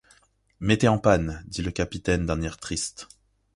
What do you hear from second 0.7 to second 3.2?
en panne, dit le capitaine d’un air triste.